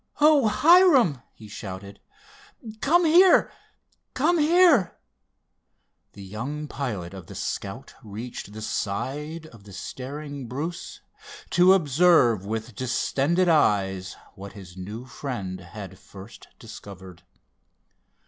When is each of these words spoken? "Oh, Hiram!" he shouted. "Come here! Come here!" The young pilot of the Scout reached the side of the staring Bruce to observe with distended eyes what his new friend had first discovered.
"Oh, 0.19 0.47
Hiram!" 0.47 1.21
he 1.31 1.47
shouted. 1.47 1.99
"Come 2.81 3.05
here! 3.05 3.51
Come 4.15 4.39
here!" 4.39 4.97
The 6.13 6.23
young 6.23 6.67
pilot 6.67 7.13
of 7.13 7.27
the 7.27 7.35
Scout 7.35 7.93
reached 8.03 8.51
the 8.51 8.63
side 8.63 9.45
of 9.45 9.63
the 9.65 9.73
staring 9.73 10.47
Bruce 10.47 11.01
to 11.51 11.73
observe 11.73 12.43
with 12.47 12.73
distended 12.75 13.47
eyes 13.47 14.15
what 14.33 14.53
his 14.53 14.75
new 14.75 15.05
friend 15.05 15.59
had 15.59 15.99
first 15.99 16.47
discovered. 16.57 17.21